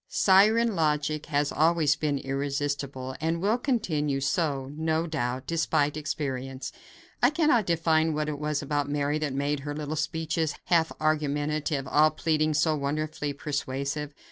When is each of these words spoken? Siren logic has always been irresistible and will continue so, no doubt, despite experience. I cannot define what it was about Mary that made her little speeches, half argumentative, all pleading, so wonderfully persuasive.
Siren 0.09 0.75
logic 0.75 1.27
has 1.27 1.51
always 1.51 1.95
been 1.95 2.17
irresistible 2.17 3.15
and 3.21 3.39
will 3.39 3.59
continue 3.59 4.19
so, 4.19 4.71
no 4.75 5.05
doubt, 5.05 5.45
despite 5.45 5.95
experience. 5.95 6.71
I 7.21 7.29
cannot 7.29 7.67
define 7.67 8.15
what 8.15 8.27
it 8.27 8.39
was 8.39 8.63
about 8.63 8.89
Mary 8.89 9.19
that 9.19 9.31
made 9.31 9.59
her 9.59 9.75
little 9.75 9.95
speeches, 9.95 10.55
half 10.63 10.91
argumentative, 10.99 11.87
all 11.87 12.09
pleading, 12.09 12.55
so 12.55 12.75
wonderfully 12.75 13.31
persuasive. 13.33 14.15